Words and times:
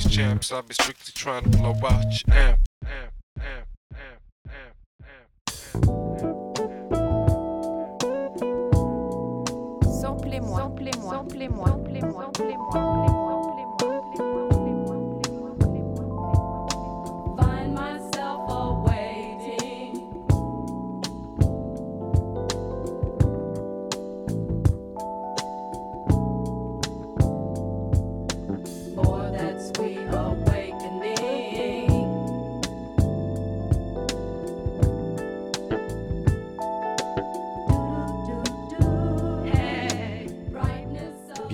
X 0.00 0.14
champs. 0.14 0.52
I 0.52 0.62
be 0.62 0.72
strictly 0.72 1.12
trying 1.14 1.42
to 1.42 1.50
blow 1.50 1.74
out 1.84 2.26
your 2.26 2.34
amp. 2.34 2.69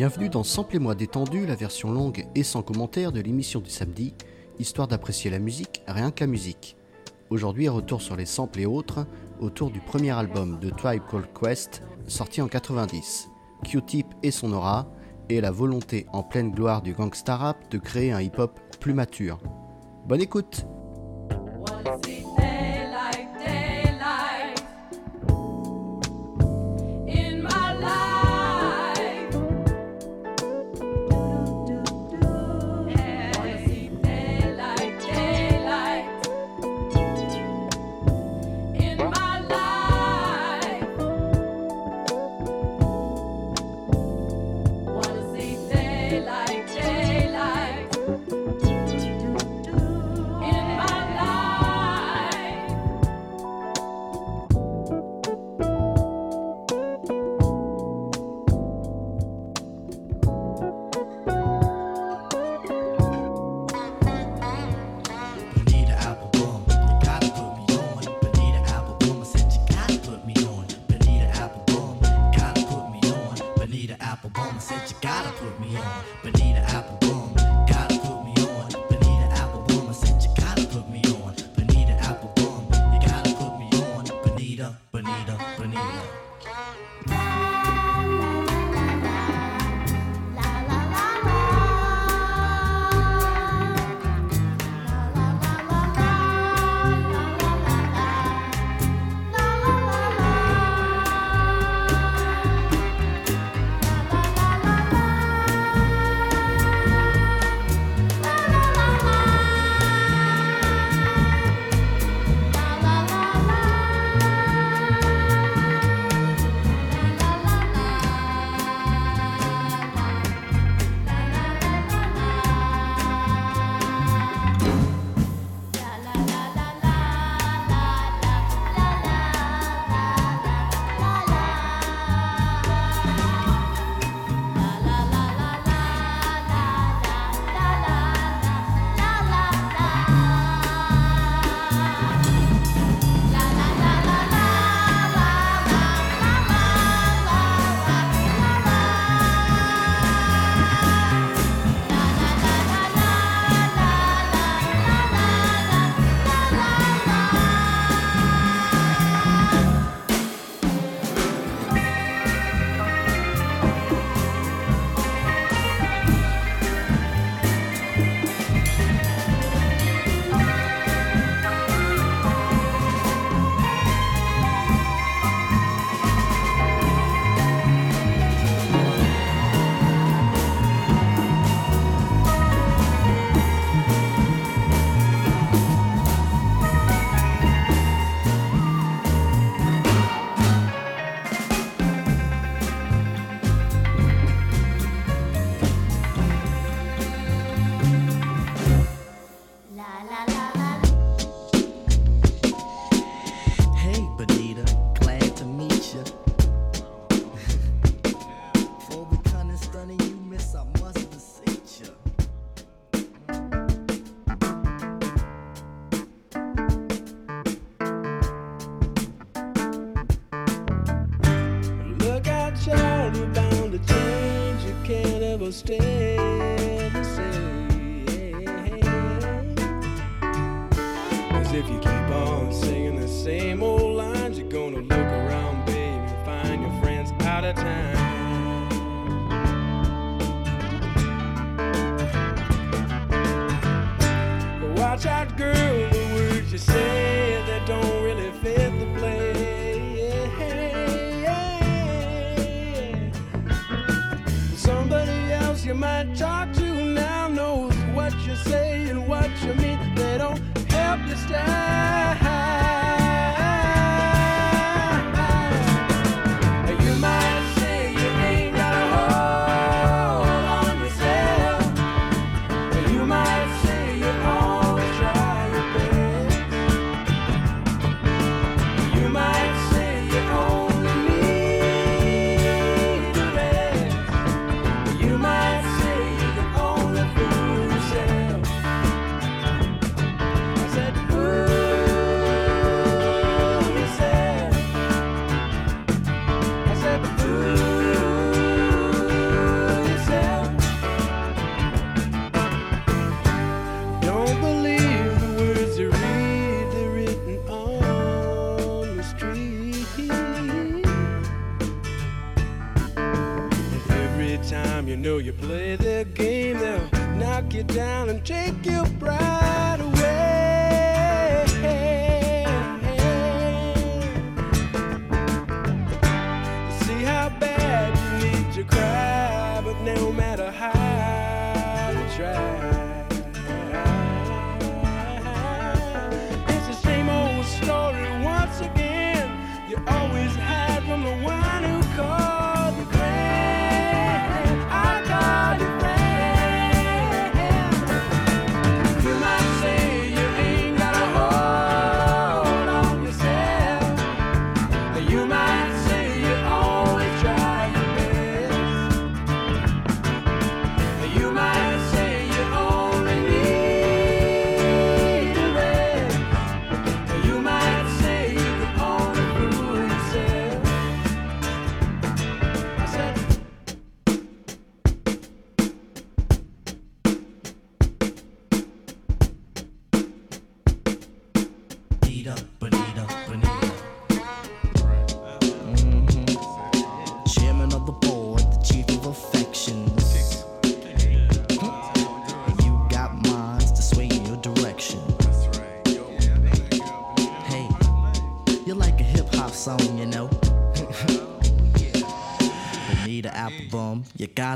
Bienvenue 0.07 0.29
dans 0.29 0.45
Sample 0.45 0.77
et 0.77 0.79
moi 0.79 0.95
détendu, 0.95 1.47
la 1.47 1.57
version 1.57 1.91
longue 1.91 2.29
et 2.37 2.45
sans 2.45 2.63
commentaire 2.63 3.11
de 3.11 3.19
l'émission 3.19 3.59
du 3.59 3.71
samedi, 3.71 4.15
histoire 4.61 4.87
d'apprécier 4.87 5.33
la 5.33 5.41
musique, 5.41 5.83
rien 5.89 6.13
que 6.13 6.21
la 6.23 6.29
musique. 6.29 6.77
Aujourd'hui, 7.29 7.69
retour 7.69 8.01
sur 8.01 8.15
les 8.15 8.25
samples 8.25 8.61
et 8.61 8.67
autres, 8.67 9.05
autour 9.41 9.73
du 9.73 9.81
premier 9.81 10.13
album 10.13 10.61
de 10.61 10.71
Tribe 10.71 11.03
Called 11.11 11.27
Quest, 11.35 11.83
sorti 12.07 12.41
en 12.41 12.47
90. 12.47 13.31
Q-Tip 13.65 14.07
et 14.23 14.31
son 14.31 14.53
aura, 14.53 14.87
et 15.29 15.41
la 15.41 15.51
volonté 15.51 16.07
en 16.13 16.23
pleine 16.23 16.53
gloire 16.53 16.83
du 16.83 16.93
gangsta 16.93 17.37
rap 17.37 17.69
de 17.73 17.79
créer 17.79 18.13
un 18.13 18.21
hip-hop 18.21 18.61
plus 18.79 18.95
mature. 18.95 19.41
Bonne 20.07 20.21
écoute! 20.23 20.67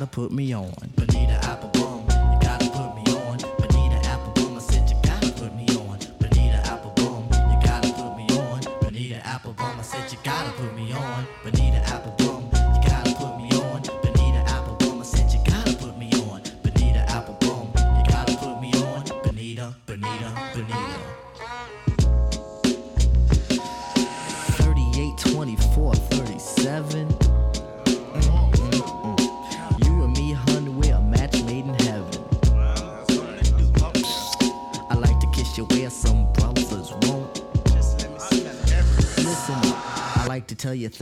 to 0.00 0.06
put 0.06 0.32
me 0.32 0.54
on. 0.54 0.72
Apple. 1.42 1.79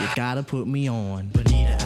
You 0.00 0.08
gotta 0.16 0.42
put 0.42 0.66
me 0.66 0.88
on. 0.88 1.28
Bonita 1.28 1.76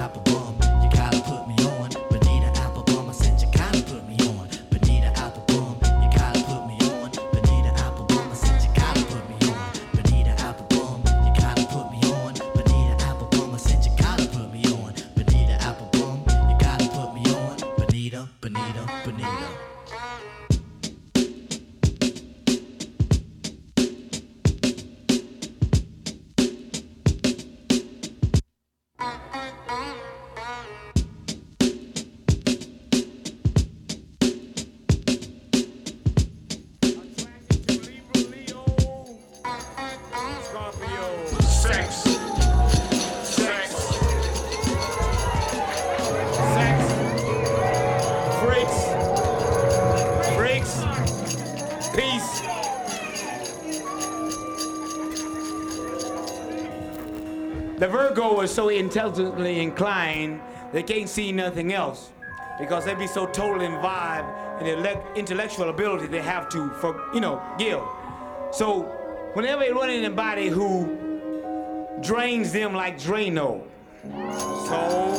intelligently 58.78 59.60
inclined, 59.60 60.40
they 60.72 60.82
can't 60.82 61.08
see 61.08 61.32
nothing 61.32 61.72
else 61.72 62.10
because 62.58 62.84
they 62.84 62.94
be 62.94 63.06
so 63.06 63.26
totally 63.26 63.66
involved 63.66 64.28
in 64.60 64.82
the 64.82 65.14
intellectual 65.14 65.68
ability 65.68 66.06
they 66.06 66.20
have 66.20 66.48
to, 66.48 66.70
for, 66.80 67.08
you 67.14 67.20
know, 67.20 67.40
give. 67.58 67.80
So 68.50 68.82
whenever 69.34 69.62
they 69.62 69.72
run 69.72 69.90
into 69.90 70.06
anybody 70.06 70.48
who 70.48 71.96
drains 72.02 72.52
them 72.52 72.74
like 72.74 72.98
Drano, 72.98 73.62
so 74.66 75.14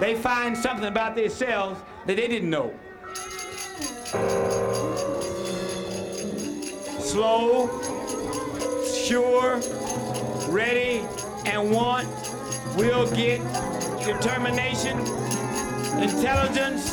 they 0.00 0.14
find 0.14 0.56
something 0.56 0.86
about 0.86 1.14
themselves 1.14 1.80
that 2.06 2.16
they 2.16 2.26
didn't 2.28 2.50
know. 2.50 2.72
Slow. 7.00 7.81
Sure, 9.12 9.60
ready, 10.48 11.06
and 11.44 11.70
want, 11.70 12.08
we'll 12.78 13.06
get 13.14 13.42
determination, 14.02 14.98
intelligence, 16.00 16.88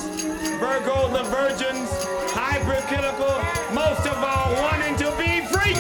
Virgo, 0.60 1.08
the 1.14 1.24
virgins, 1.30 1.90
hybrid 2.34 2.84
most 3.74 4.06
of 4.06 4.18
all, 4.18 4.54
wanting 4.62 4.98
to 4.98 5.16
be 5.18 5.48
freaks. 5.48 5.80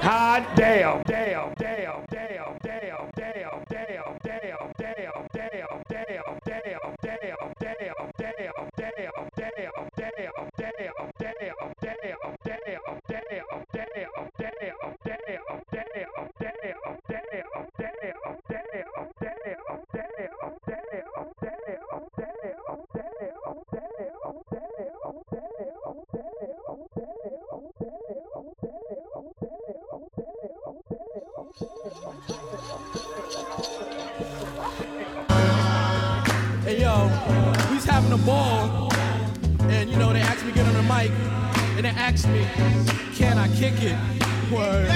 Hot 0.00 0.50
damn. 0.56 1.02
the 38.10 38.16
ball, 38.18 38.92
and 39.70 39.88
you 39.88 39.96
know, 39.96 40.12
they 40.12 40.20
asked 40.20 40.44
me 40.44 40.50
to 40.50 40.56
get 40.56 40.66
on 40.66 40.74
the 40.74 40.82
mic, 40.82 41.12
and 41.76 41.84
they 41.84 41.90
asked 41.90 42.26
me, 42.28 42.44
can 43.14 43.38
I 43.38 43.46
kick 43.54 43.74
it? 43.82 43.96
Words. 44.50 44.90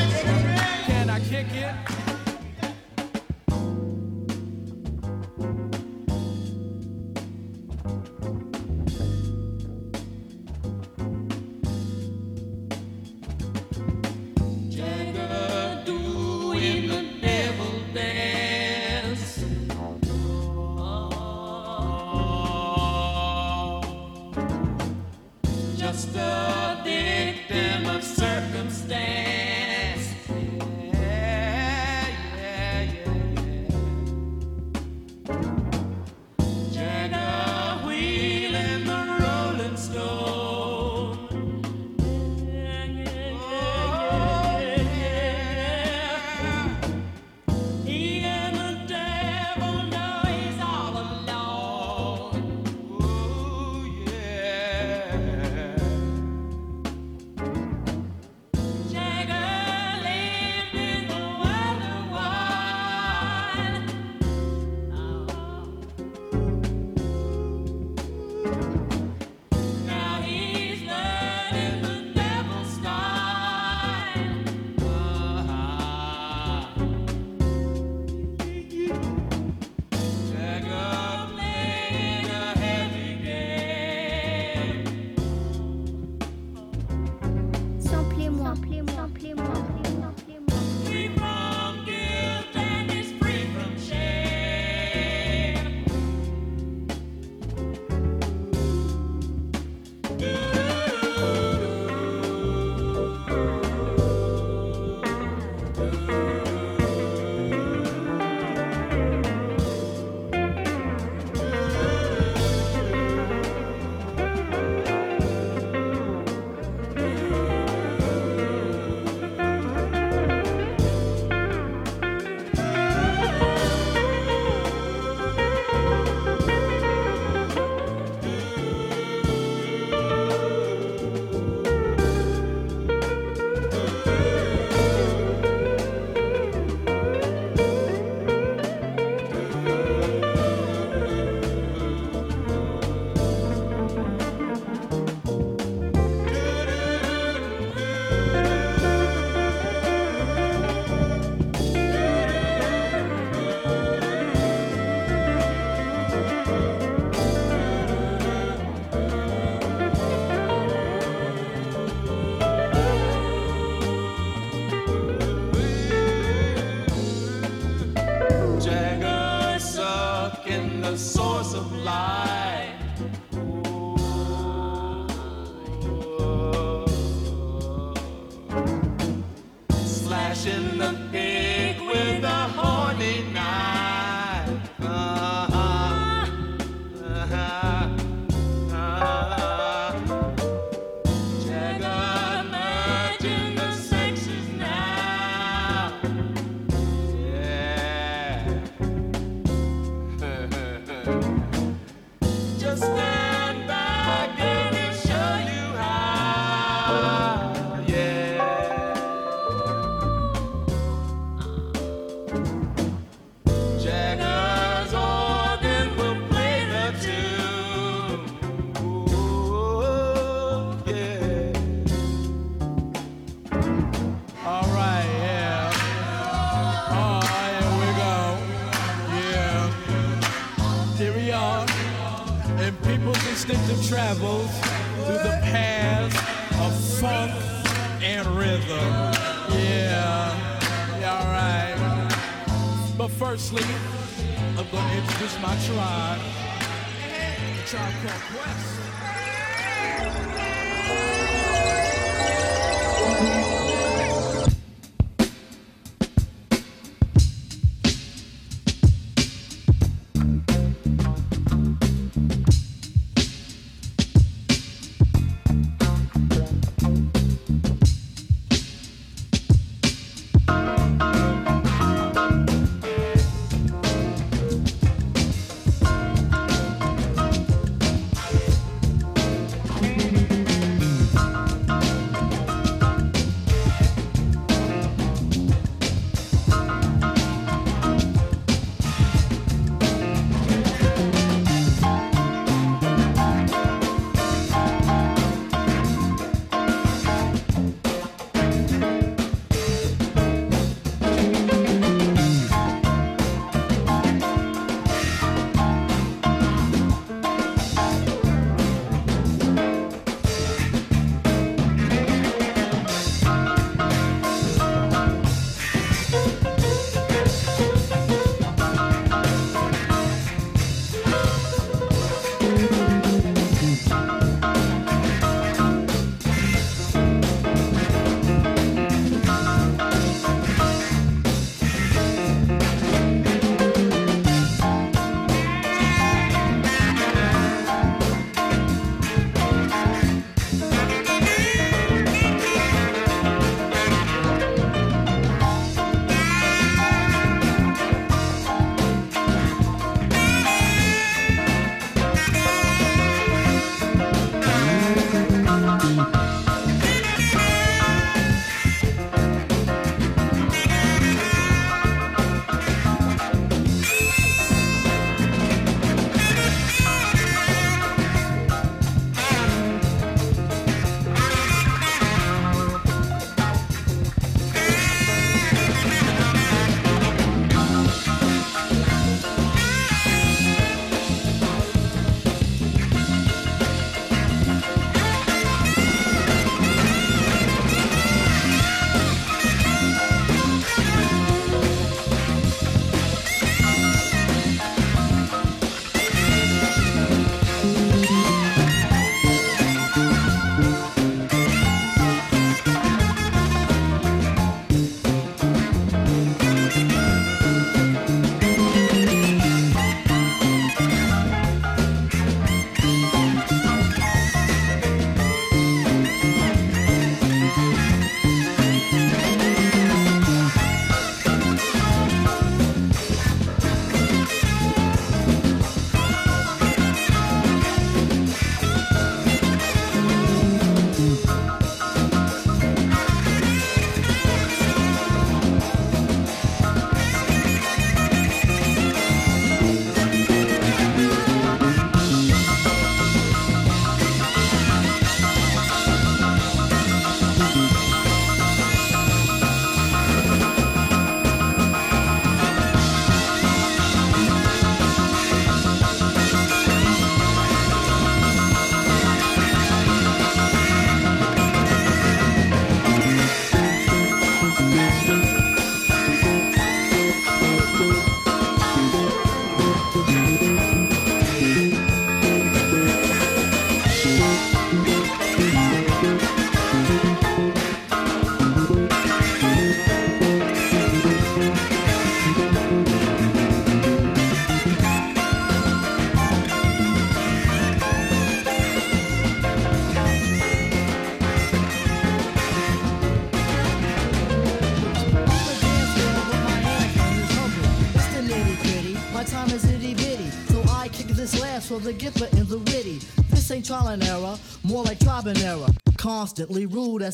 Can 0.86 1.10
I 1.10 1.20
kick 1.20 1.46
it? 1.52 1.93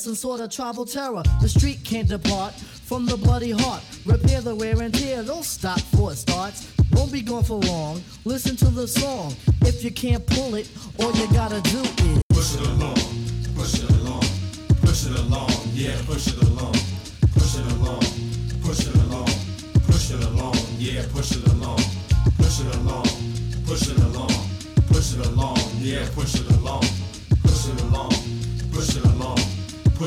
Some 0.00 0.14
sort 0.14 0.40
of 0.40 0.50
tribal 0.50 0.84
terror. 0.86 1.22
The 1.40 1.48
street 1.48 1.84
can't 1.84 2.08
depart 2.08 2.54
from 2.54 3.06
the 3.06 3.16
bloody 3.16 3.50
heart. 3.50 3.82
Repair 4.06 4.40
the 4.40 4.54
wear 4.54 4.80
and 4.80 4.94
tear, 4.94 5.22
don't 5.22 5.44
stop 5.44 5.80
for 5.80 6.12
it 6.12 6.16
starts. 6.16 6.72
Won't 6.92 7.12
be 7.12 7.22
gone 7.22 7.44
for 7.44 7.58
long. 7.58 8.02
Listen 8.24 8.56
to 8.56 8.68
the 8.68 8.88
song. 8.88 9.34
If 9.62 9.84
you 9.84 9.90
can't 9.90 10.26
pull 10.26 10.54
it, 10.54 10.70
all 10.98 11.12
you 11.12 11.26
gotta 11.32 11.60
do 11.60 11.80
is 11.80 12.19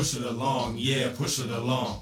push 0.04 0.16
it 0.20 0.26
along, 0.26 0.74
yeah, 0.76 1.08
push 1.16 1.38
it 1.38 1.50
along. 1.50 1.98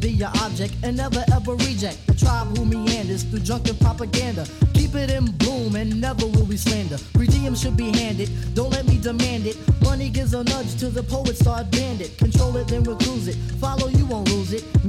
Be 0.00 0.10
your 0.10 0.30
object 0.40 0.74
and 0.82 0.96
never 0.96 1.22
ever 1.32 1.54
reject 1.54 2.06
the 2.06 2.14
tribe 2.14 2.56
who 2.56 2.64
meanders 2.64 3.22
through 3.22 3.40
drunken 3.40 3.76
propaganda. 3.76 4.46
Keep 4.72 4.94
it 4.94 5.10
in 5.10 5.26
bloom 5.32 5.76
and 5.76 6.00
never 6.00 6.26
will 6.26 6.44
we 6.44 6.56
slander. 6.56 6.96
Redeem 7.14 7.54
should 7.54 7.76
be 7.76 7.90
handed, 7.92 8.30
don't 8.54 8.70
let 8.70 8.86
me 8.86 8.98
demand 8.98 9.46
it. 9.46 9.56
Money 9.82 10.08
gives 10.08 10.32
a 10.34 10.42
nudge 10.44 10.76
to 10.76 10.88
the 10.88 11.02
poet, 11.02 11.36
start 11.36 11.70
bandit. 11.70 12.16
Control 12.16 12.56
it, 12.56 12.68
then 12.68 12.82
we'll 12.82 12.96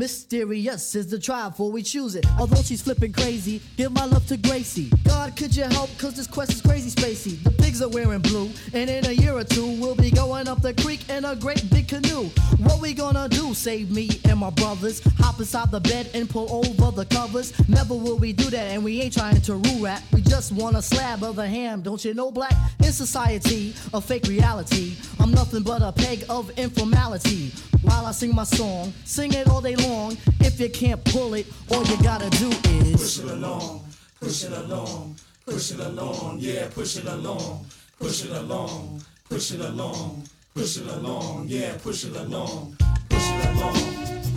Mysterious 0.01 0.95
is 0.95 1.05
the 1.11 1.19
tribe 1.19 1.53
for 1.53 1.71
we 1.71 1.83
choose 1.83 2.15
it. 2.15 2.25
Although 2.39 2.63
she's 2.63 2.81
flipping 2.81 3.13
crazy, 3.13 3.61
give 3.77 3.91
my 3.91 4.05
love 4.05 4.25
to 4.29 4.37
Gracie. 4.37 4.89
God, 5.03 5.37
could 5.37 5.55
you 5.55 5.65
help? 5.65 5.95
Cause 5.99 6.15
this 6.15 6.25
quest 6.25 6.53
is 6.53 6.59
crazy 6.59 6.89
spacey. 6.89 7.37
The 7.43 7.51
pigs 7.51 7.83
are 7.83 7.87
wearing 7.87 8.21
blue, 8.21 8.49
and 8.73 8.89
in 8.89 9.05
a 9.05 9.11
year 9.11 9.37
or 9.37 9.43
two, 9.43 9.79
we'll 9.79 9.93
be 9.93 10.09
going 10.09 10.47
up 10.47 10.63
the 10.63 10.73
creek 10.73 11.07
in 11.07 11.23
a 11.23 11.35
great 11.35 11.69
big 11.69 11.87
canoe. 11.87 12.31
What 12.57 12.81
we 12.81 12.95
gonna 12.95 13.29
do? 13.29 13.53
Save 13.53 13.91
me 13.91 14.09
and 14.25 14.39
my 14.39 14.49
brothers. 14.49 15.03
Hop 15.19 15.37
inside 15.37 15.69
the 15.69 15.79
bed 15.79 16.09
and 16.15 16.27
pull 16.27 16.49
over 16.51 16.89
the 16.89 17.05
covers. 17.05 17.53
Never 17.69 17.93
will 17.93 18.17
we 18.17 18.33
do 18.33 18.49
that, 18.49 18.71
and 18.71 18.83
we 18.83 19.01
ain't 19.01 19.13
trying 19.13 19.39
to 19.41 19.53
rule 19.53 19.83
rap. 19.83 20.01
We 20.13 20.21
just 20.21 20.51
want 20.51 20.77
a 20.77 20.81
slab 20.81 21.23
of 21.23 21.35
the 21.35 21.47
ham, 21.47 21.83
don't 21.83 22.03
you 22.03 22.15
know, 22.15 22.31
black? 22.31 22.55
In 22.79 22.91
society, 22.91 23.75
a 23.93 24.01
fake 24.01 24.25
reality. 24.25 24.95
I'm 25.19 25.29
nothing 25.29 25.61
but 25.61 25.83
a 25.83 25.91
peg 25.91 26.25
of 26.27 26.49
informality. 26.57 27.51
While 27.83 28.05
I 28.05 28.11
sing 28.11 28.33
my 28.33 28.43
song, 28.43 28.93
sing 29.05 29.33
it 29.33 29.47
all 29.47 29.61
day 29.61 29.75
long. 29.75 29.90
If 29.91 30.57
you 30.57 30.69
can't 30.69 31.03
pull 31.03 31.33
it, 31.33 31.45
all 31.69 31.83
you 31.83 32.01
gotta 32.01 32.29
do 32.37 32.49
is 32.69 32.95
Push 32.95 33.25
it 33.25 33.31
along, 33.31 33.83
push 34.21 34.43
it 34.45 34.51
along, 34.53 35.17
push 35.45 35.71
it 35.71 35.79
along, 35.81 36.37
yeah, 36.39 36.69
push 36.69 36.95
it 36.95 37.05
along, 37.05 37.65
push 37.99 38.23
it 38.23 38.31
along, 38.31 39.01
push 39.27 39.51
it 39.51 39.59
along, 39.59 40.23
push 40.55 40.77
it 40.77 40.87
along, 40.87 41.45
yeah, 41.49 41.77
push 41.83 42.05
it 42.05 42.15
along, 42.15 42.77
push 43.09 43.31
it 43.31 43.45
along, 43.49 43.73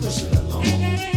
push 0.01 0.23
it 0.23 0.35
along, 0.35 1.14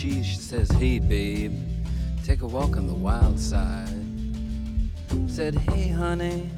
she. 0.00 0.22
She 0.22 0.36
says, 0.36 0.70
Hey, 0.70 0.98
babe, 0.98 1.52
take 2.24 2.40
a 2.40 2.46
walk 2.46 2.78
on 2.78 2.86
the 2.86 2.94
wild 2.94 3.38
side. 3.38 3.88
Said, 5.26 5.54
Hey, 5.54 5.88
honey, 5.88 6.48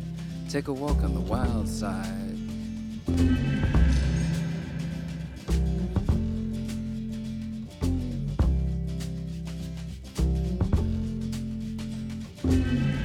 take 0.49 0.69
a 0.69 0.73
walk 0.73 1.03
on 1.03 1.13
the 1.15 1.21
wild 1.21 1.69
side. 1.69 2.39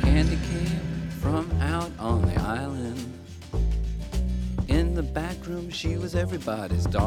Candy 0.04 0.38
came 0.50 1.10
from 1.20 1.52
out 1.62 1.92
on 1.98 2.22
the 2.22 2.40
island. 2.42 3.14
In 4.68 4.94
the 4.94 5.04
back 5.04 5.48
room, 5.48 5.72
she 5.72 5.98
was 5.98 6.14
everybody's 6.14 6.86
darling. 6.86 7.07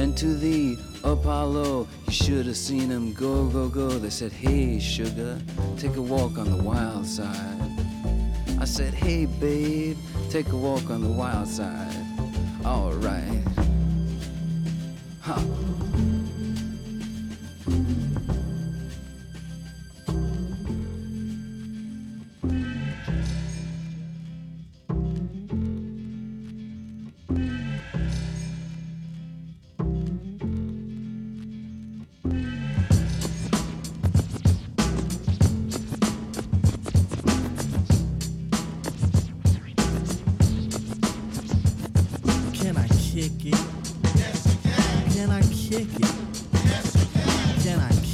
Went 0.00 0.16
to 0.16 0.34
the 0.34 0.78
Apollo, 1.04 1.86
you 2.06 2.12
should 2.12 2.46
have 2.46 2.56
seen 2.56 2.88
him 2.88 3.12
go, 3.12 3.44
go, 3.48 3.68
go. 3.68 3.90
They 3.90 4.08
said, 4.08 4.32
Hey, 4.32 4.78
sugar, 4.78 5.38
take 5.76 5.96
a 5.96 6.00
walk 6.00 6.38
on 6.38 6.50
the 6.50 6.62
wild 6.62 7.04
side. 7.04 7.60
I 8.58 8.64
said, 8.64 8.94
Hey, 8.94 9.26
babe, 9.26 9.98
take 10.30 10.48
a 10.52 10.56
walk 10.56 10.88
on 10.88 11.02
the 11.02 11.10
wild 11.10 11.48
side. 11.48 12.02
Alright. 12.64 13.46
Huh. 15.20 15.89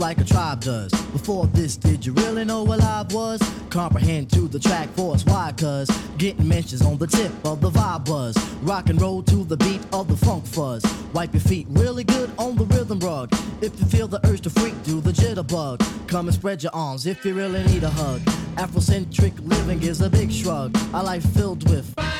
like 0.01 0.19
a 0.19 0.23
tribe 0.23 0.59
does. 0.61 0.91
Before 1.11 1.45
this, 1.47 1.77
did 1.77 2.03
you 2.03 2.13
really 2.13 2.43
know 2.43 2.63
what 2.63 2.79
live 2.79 3.13
was? 3.13 3.39
Comprehend 3.69 4.31
to 4.31 4.47
the 4.47 4.57
track 4.59 4.89
force, 4.95 5.23
why? 5.23 5.53
Cuz 5.55 5.87
getting 6.17 6.47
mentions 6.47 6.81
on 6.81 6.97
the 6.97 7.05
tip 7.05 7.31
of 7.45 7.61
the 7.61 7.69
vibe 7.69 8.09
was. 8.09 8.35
Rock 8.63 8.89
and 8.89 8.99
roll 8.99 9.21
to 9.21 9.43
the 9.45 9.57
beat 9.57 9.81
of 9.93 10.07
the 10.07 10.17
funk 10.25 10.43
fuzz. 10.45 10.83
Wipe 11.13 11.33
your 11.33 11.41
feet 11.41 11.67
really 11.69 12.03
good 12.03 12.31
on 12.39 12.55
the 12.55 12.65
rhythm 12.65 12.99
rug. 12.99 13.29
If 13.61 13.79
you 13.79 13.85
feel 13.85 14.07
the 14.07 14.19
urge 14.25 14.41
to 14.41 14.49
freak, 14.49 14.75
do 14.83 15.01
the 15.01 15.11
jitterbug. 15.11 15.77
Come 16.07 16.27
and 16.27 16.33
spread 16.33 16.63
your 16.63 16.73
arms 16.73 17.05
if 17.05 17.23
you 17.23 17.35
really 17.35 17.63
need 17.65 17.83
a 17.83 17.89
hug. 17.89 18.21
Afrocentric 18.55 19.33
living 19.47 19.83
is 19.83 20.01
a 20.01 20.09
big 20.09 20.31
shrug. 20.31 20.75
A 20.93 21.03
life 21.03 21.25
filled 21.35 21.69
with, 21.69 21.93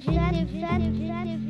Fan, 0.00 0.34
j'étais 0.34 0.60
fan, 0.60 1.45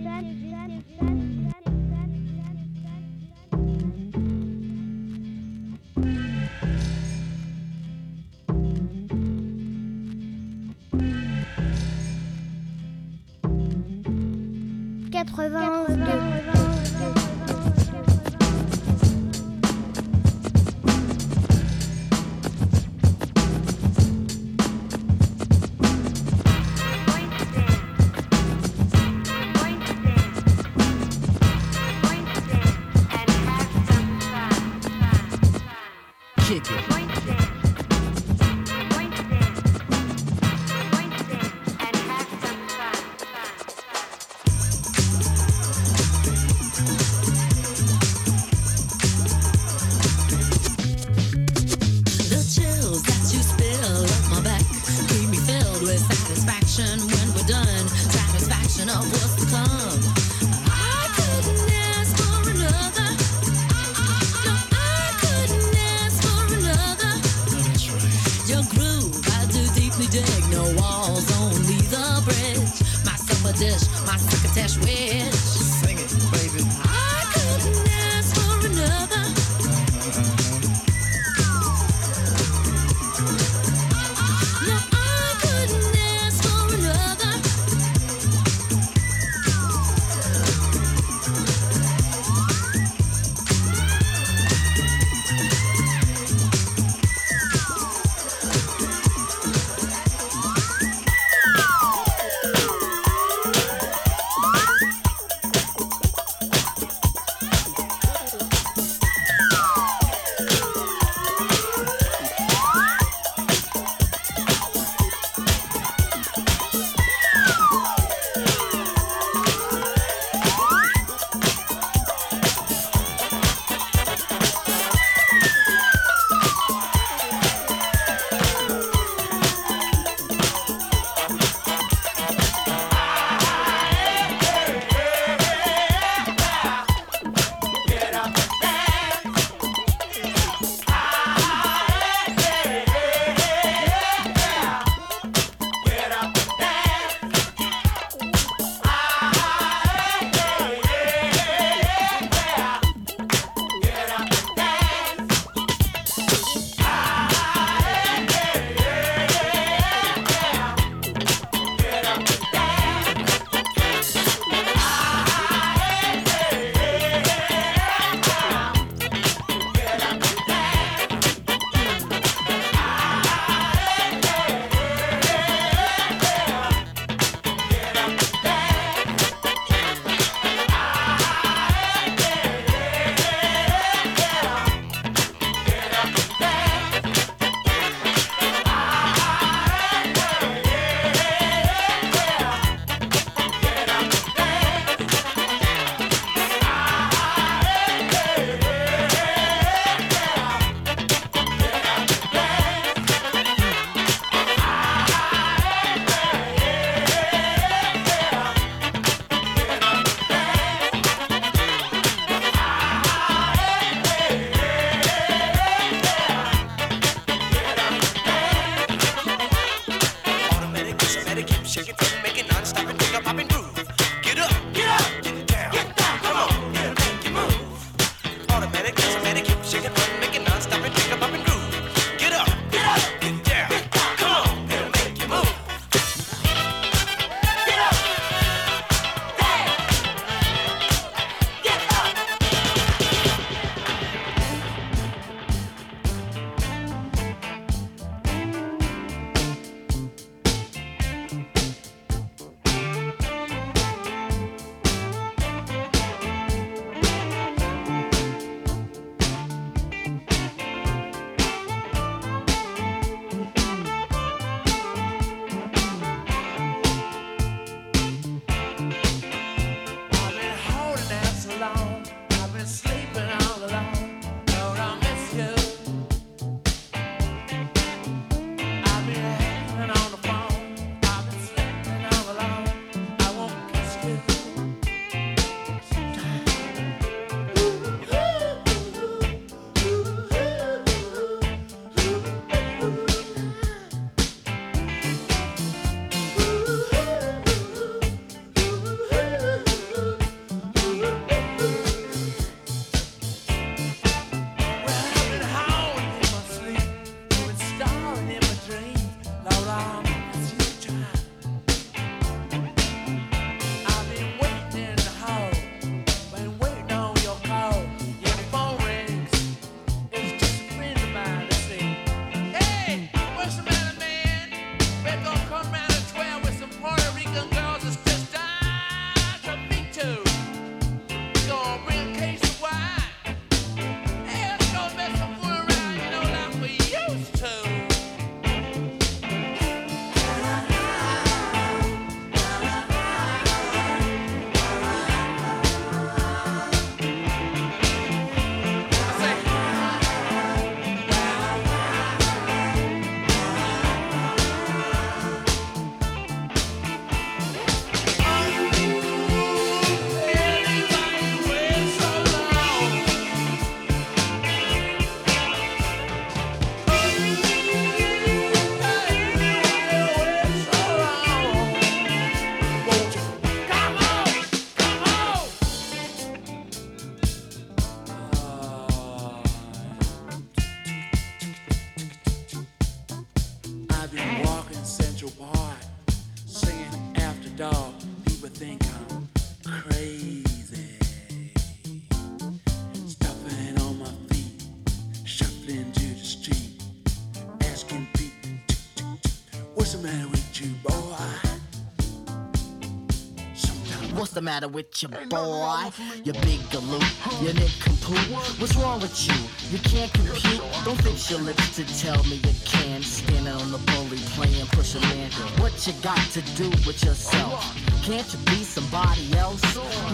matter 404.47 404.69
with 404.69 405.03
you, 405.03 405.09
boy? 405.09 405.91
You 406.23 406.33
big 406.47 406.61
galoot, 406.71 407.43
you 407.43 407.53
nincompoop. 407.53 408.17
What's 408.61 408.77
wrong 408.77 409.01
with 409.01 409.19
you? 409.27 409.35
You 409.73 409.79
can't 409.83 410.13
compute. 410.13 410.63
Don't 410.85 411.03
fix 411.03 411.29
your 411.29 411.41
lips 411.41 411.75
to 411.75 411.83
tell 411.99 412.23
me 412.31 412.37
you 412.37 412.55
can. 412.65 413.03
Standing 413.03 413.49
on 413.49 413.73
the 413.73 413.79
bully, 413.91 414.19
playing 414.39 414.67
push 414.69 414.95
a 414.95 415.01
man. 415.01 415.33
What 415.59 415.75
you 415.85 415.95
got 416.01 416.23
to 416.31 416.43
do 416.55 416.71
with 416.87 417.03
yourself? 417.03 417.59
Can't 418.05 418.29
you 418.33 418.39
be 418.47 418.63
somebody 418.63 419.37
else? 419.37 419.61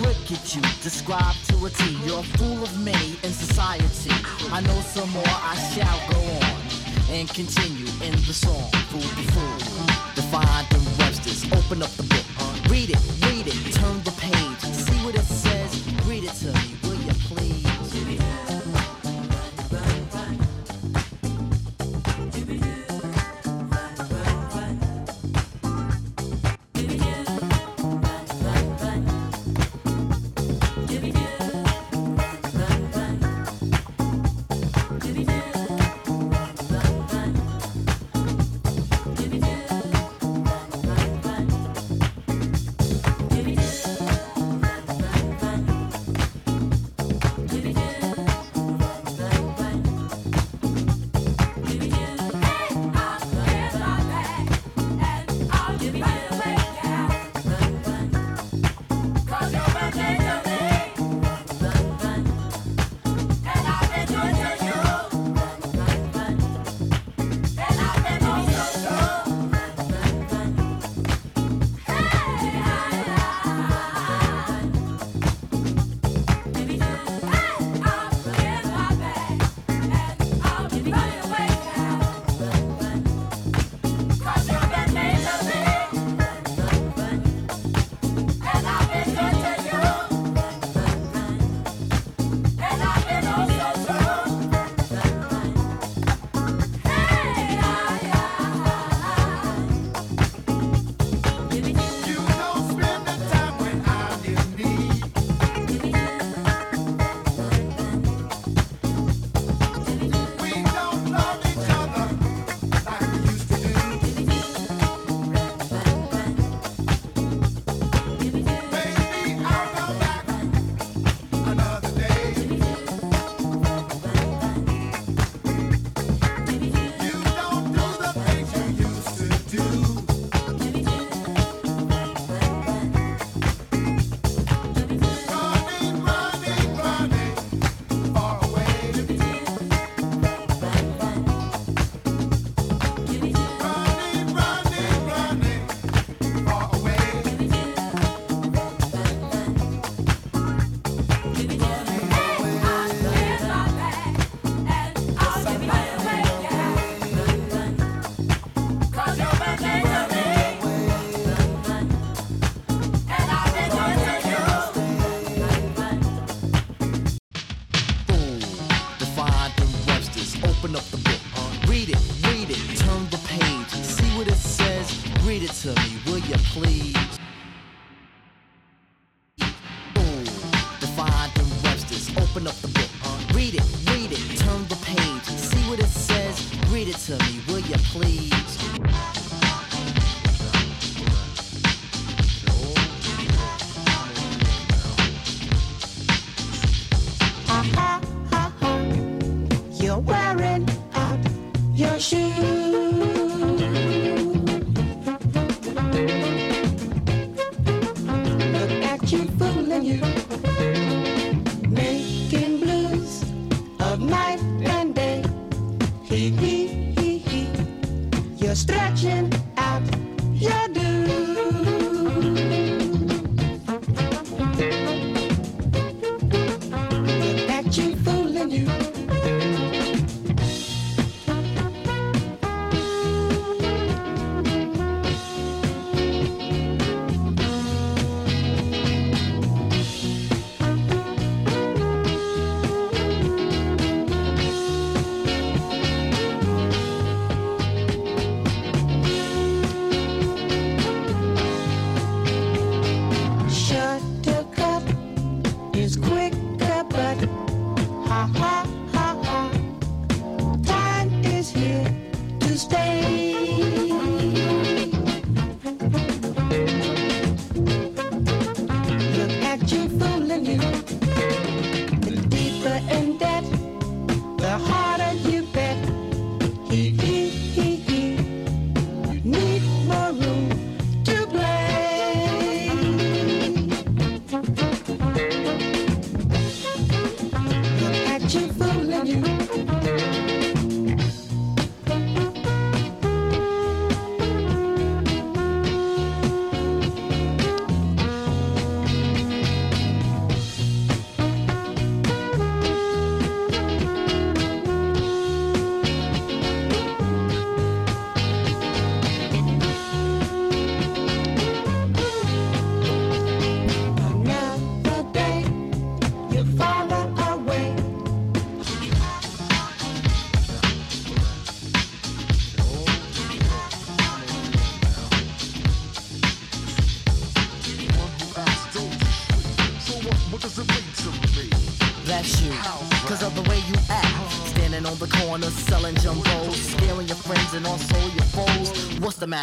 Look 0.01 0.17
at 0.33 0.57
you, 0.57 0.63
describe 0.81 1.37
to 1.49 1.67
a 1.67 1.69
T. 1.69 1.99
You're 2.07 2.21
a 2.21 2.31
fool 2.39 2.63
of 2.63 2.73
many 2.83 3.11
in 3.23 3.33
society. 3.33 4.13
I 4.51 4.63
know 4.63 4.81
some 4.81 5.11
more, 5.11 5.37
I 5.53 5.57
shall 5.75 6.01
go 6.11 6.21
on 6.41 6.83
and 7.13 7.29
continue 7.29 7.91
in 8.01 8.17
the 8.25 8.33
song. 8.33 8.71
Fool 8.89 9.03
for 9.03 9.33
fool, 9.33 9.87
define 10.15 10.65
the 10.71 10.81
Webster's. 10.99 11.45
Open 11.53 11.83
up 11.83 11.91
the 12.01 12.05
book, 12.05 12.25
read 12.71 12.89
it, 12.89 13.03
read 13.27 13.47
it, 13.47 13.75
turn 13.75 14.03
the 14.05 14.12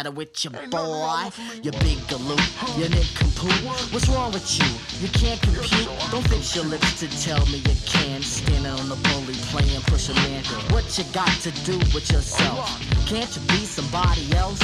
matter 0.00 0.16
with 0.16 0.44
you, 0.44 0.50
boy? 0.50 1.28
You 1.62 1.72
big 1.84 1.98
galoot, 2.08 2.40
you 2.78 2.88
nincompoop. 2.88 3.52
What's 3.92 4.08
wrong 4.08 4.32
with 4.32 4.48
you? 4.56 4.64
You 5.02 5.12
can't 5.12 5.38
compute. 5.42 5.88
Don't 6.10 6.26
fix 6.28 6.56
your 6.56 6.64
lips 6.64 7.00
to 7.00 7.06
tell 7.20 7.44
me 7.52 7.58
you 7.58 7.76
can. 7.84 8.22
Standing 8.22 8.72
on 8.72 8.88
the 8.88 8.96
bully 8.96 9.36
playing 9.52 9.82
push 9.92 10.08
a 10.08 10.14
man. 10.14 10.42
What 10.72 10.86
you 10.96 11.04
got 11.12 11.28
to 11.44 11.50
do 11.68 11.76
with 11.92 12.10
yourself? 12.10 12.64
Can't 13.06 13.28
you 13.36 13.42
be 13.52 13.60
somebody 13.66 14.24
else? 14.36 14.62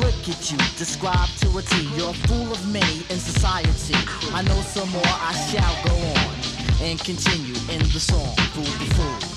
Look 0.00 0.20
at 0.24 0.50
you, 0.50 0.56
describe 0.78 1.28
to 1.40 1.58
a 1.58 1.62
T. 1.62 1.84
You're 1.94 2.08
a 2.08 2.20
fool 2.26 2.50
of 2.50 2.72
many 2.72 3.04
in 3.12 3.18
society. 3.18 3.94
I 4.32 4.40
know 4.40 4.60
some 4.72 4.88
more, 4.88 5.02
I 5.04 5.34
shall 5.50 5.76
go 5.84 5.94
on 6.16 6.32
and 6.80 6.98
continue 6.98 7.60
in 7.68 7.80
the 7.92 8.00
song. 8.00 8.34
Fool 8.54 8.64
fool. 8.64 9.27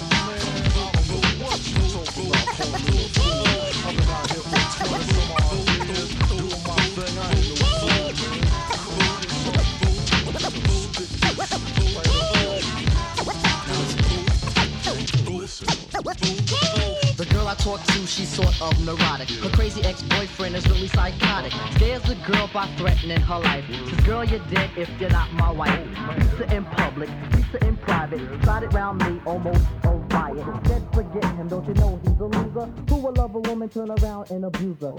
By 22.62 22.68
threatening 22.76 23.20
her 23.22 23.40
life. 23.40 23.66
Says, 23.90 24.00
girl, 24.06 24.24
you're 24.24 24.46
dead 24.52 24.70
if 24.78 24.88
you're 25.00 25.10
not 25.10 25.34
my 25.34 25.52
wife. 25.52 25.88
Pizza 26.16 26.56
in 26.56 26.64
public, 26.66 27.10
pizza 27.32 27.68
in 27.68 27.76
private. 27.78 28.22
Started 28.44 28.72
round 28.74 29.00
me, 29.04 29.20
almost 29.26 29.66
a 29.84 29.90
riot. 29.90 30.46
Said 30.68 30.84
forget 30.94 31.26
him, 31.38 31.48
don't 31.48 31.68
you 31.68 31.74
know 31.74 32.00
he's 32.04 32.20
a 32.20 32.26
loser? 32.26 32.66
Who 32.90 32.96
will 32.98 33.14
love 33.14 33.34
a 33.34 33.40
woman, 33.40 33.68
turn 33.68 33.90
around 33.90 34.30
and 34.30 34.46
abuse 34.46 34.78
her? 34.82 34.94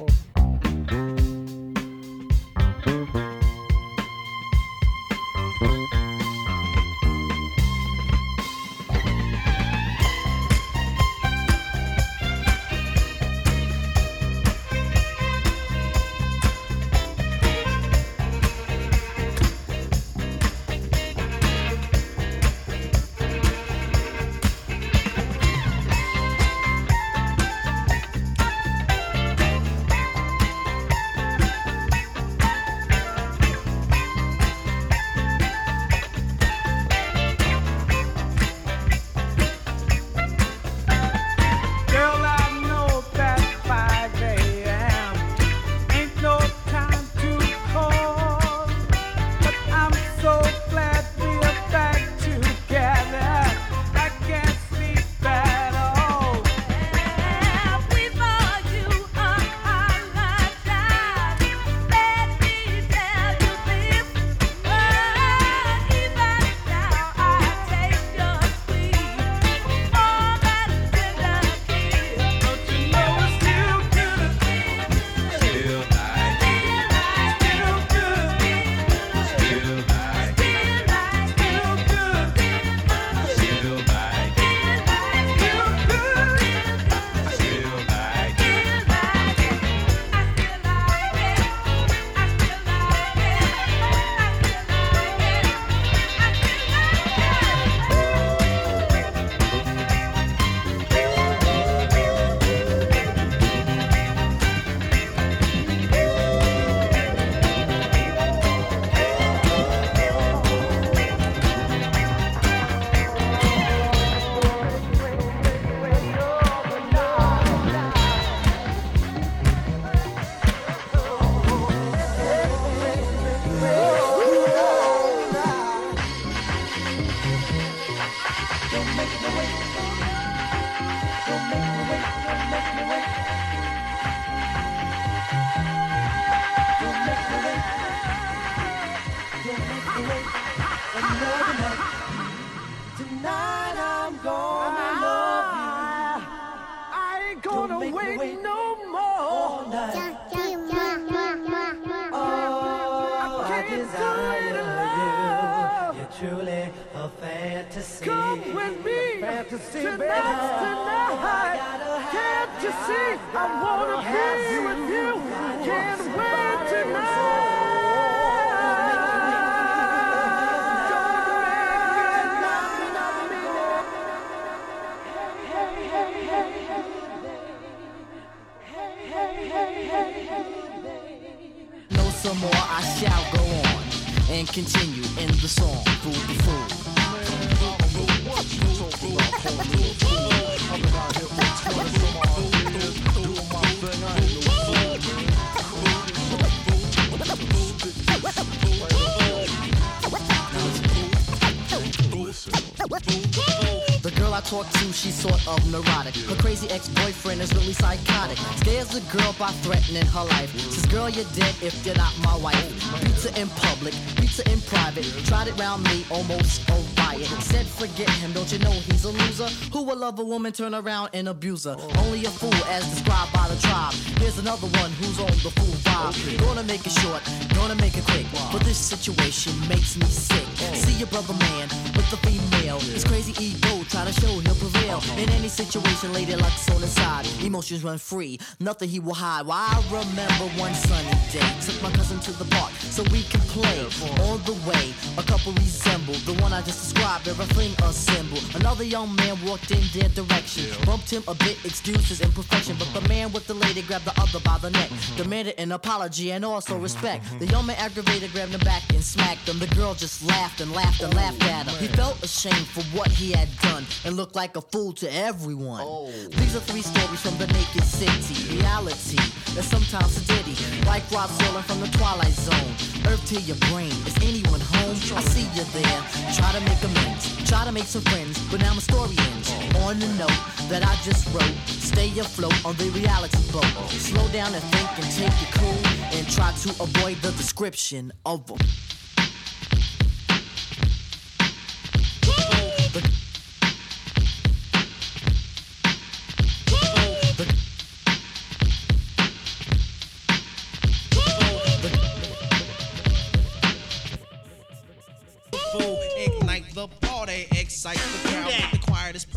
It 215.52 215.58
round 215.58 215.84
me, 215.84 216.04
almost 216.10 216.68
a 216.68 216.74
riot. 216.98 217.26
Said, 217.42 217.66
forget 217.66 218.08
him, 218.10 218.32
don't 218.32 218.50
you 218.52 218.58
know 218.58 218.70
he's 218.70 219.04
a 219.04 219.10
loser? 219.10 219.48
Who 219.72 219.82
will 219.82 219.96
love 219.96 220.18
a 220.18 220.24
woman, 220.24 220.52
turn 220.52 220.74
around 220.74 221.10
and 221.14 221.28
abuse 221.28 221.64
her? 221.64 221.76
Only 221.98 222.24
a 222.24 222.30
fool, 222.30 222.54
as 222.66 222.88
described 222.88 223.32
by 223.32 223.48
the 223.48 223.60
tribe. 223.60 223.94
Here's 224.18 224.38
another 224.38 224.66
one 224.78 224.90
who's 224.92 225.18
on 225.18 225.26
the 225.42 225.50
fool 225.56 225.74
vibe. 225.84 226.38
Gonna 226.40 226.62
make 226.62 226.86
it 226.86 226.92
short, 226.92 227.22
gonna 227.54 227.74
make 227.76 227.96
it 227.96 228.04
quick. 228.04 228.26
But 228.52 228.62
this 228.64 228.78
situation 228.78 229.52
makes 229.68 229.96
me 229.96 230.06
sick. 230.06 230.46
See 230.74 230.94
your 230.98 231.08
brother 231.08 231.34
man 231.34 231.68
with 231.96 232.08
the 232.10 232.16
female. 232.18 232.78
His 232.80 233.04
crazy 233.04 233.34
ego, 233.42 233.84
try 233.88 234.04
to 234.04 234.12
show 234.12 234.38
he'll 234.38 234.54
prevail. 234.54 235.02
In 235.18 235.28
any 235.30 235.48
situation, 235.48 236.12
lady 236.12 236.36
luck's 236.36 236.70
on 236.70 236.80
his 236.80 236.92
side. 236.92 237.26
Emotions 237.42 237.84
run 237.84 237.98
free, 237.98 238.38
nothing 238.60 238.88
he 238.88 239.00
will 239.00 239.14
hide. 239.14 239.46
Well, 239.46 239.58
I 239.58 239.82
remember 239.90 240.46
one 240.60 240.74
sunny 240.74 241.10
day. 241.32 241.46
Took 241.60 241.82
my 241.82 241.90
cousin 241.92 242.20
to 242.20 242.32
the 242.32 242.44
park 242.56 242.72
so 242.72 243.02
we 243.04 243.22
could 243.24 243.40
play. 243.52 243.80
On 244.28 244.40
the 244.44 244.56
way, 244.68 244.92
a 245.18 245.22
couple 245.22 245.52
resembled 245.52 246.16
the 246.24 246.34
one 246.42 246.52
I 246.52 246.62
just 246.62 246.80
described. 246.80 247.28
Everything 247.28 247.72
assembled. 247.84 248.44
Another 248.54 248.84
young 248.84 249.14
man 249.16 249.36
walked 249.44 249.70
in 249.70 249.82
their 249.92 250.08
direction. 250.10 250.64
Bumped 250.86 251.10
him 251.10 251.22
a 251.28 251.34
bit, 251.34 251.58
excused 251.64 252.08
his 252.08 252.20
imperfection. 252.20 252.76
But 252.78 252.92
the 252.94 253.06
man 253.08 253.32
with 253.32 253.46
the 253.46 253.54
lady 253.54 253.82
grabbed 253.82 254.04
the 254.04 254.18
other 254.20 254.40
by 254.40 254.58
the 254.58 254.70
neck. 254.70 254.88
Mm-hmm. 254.88 255.16
Demanded 255.16 255.54
an 255.58 255.72
apology 255.72 256.32
and 256.32 256.44
also 256.44 256.74
mm-hmm. 256.74 256.82
respect. 256.82 257.24
Mm-hmm. 257.24 257.38
The 257.38 257.46
young 257.46 257.66
man 257.66 257.76
aggravated, 257.78 258.32
grabbed 258.32 258.52
him 258.52 258.60
back 258.60 258.82
and 258.90 259.02
smacked 259.02 259.48
him. 259.48 259.58
The 259.58 259.72
girl 259.74 259.94
just 259.94 260.24
laughed 260.26 260.60
and 260.60 260.72
laughed 260.72 261.02
and 261.02 261.14
laughed 261.14 261.42
oh, 261.42 261.48
at 261.48 261.66
him. 261.66 261.78
He 261.78 261.88
felt 261.88 262.22
ashamed 262.22 262.66
for 262.68 262.82
what 262.96 263.08
he 263.08 263.32
had 263.32 263.48
done 263.60 263.84
and 264.04 264.16
looked 264.16 264.36
like 264.36 264.56
a 264.56 264.60
fool 264.60 264.92
to 264.94 265.12
everyone. 265.14 265.82
Oh. 265.84 266.10
These 266.10 266.56
are 266.56 266.60
three 266.60 266.82
stories 266.82 267.20
from 267.20 267.36
the 267.38 267.46
naked 267.48 267.84
city. 267.84 268.56
Reality 268.56 269.18
that's 269.54 269.66
sometimes 269.66 270.18
sedity. 270.18 270.86
Like 270.86 271.02
Rod 271.10 271.28
Serling 271.28 271.64
from 271.64 271.80
the 271.80 271.88
Twilight 271.98 272.32
Zone. 272.32 272.72
Earth 273.12 273.24
to 273.26 273.40
your 273.40 273.56
brain. 273.70 273.92
Is 274.06 274.16
anyone 274.22 274.60
home? 274.60 274.91
I 274.92 275.22
see 275.22 275.48
you 275.56 275.64
there. 275.72 276.02
Try 276.36 276.52
to 276.52 276.60
make 276.68 276.82
amends. 276.84 277.48
Try 277.48 277.64
to 277.64 277.72
make 277.72 277.84
some 277.84 278.02
friends. 278.02 278.38
But 278.50 278.60
now 278.60 278.74
my 278.74 278.80
story 278.80 279.16
ends. 279.32 279.50
On 279.86 279.98
the 279.98 280.08
note 280.20 280.40
that 280.68 280.84
I 280.84 280.94
just 281.02 281.32
wrote. 281.32 281.56
Stay 281.66 282.10
afloat 282.18 282.54
on 282.66 282.76
the 282.76 282.90
reality 282.90 283.38
boat. 283.50 283.64
Slow 283.88 284.28
down 284.28 284.52
and 284.52 284.62
think 284.64 284.90
and 284.98 285.10
take 285.16 285.32
it 285.32 285.52
cool. 285.54 285.80
And 286.12 286.28
try 286.30 286.52
to 286.52 286.70
avoid 286.82 287.16
the 287.22 287.32
description 287.32 288.12
of 288.26 288.50
a 288.50 288.54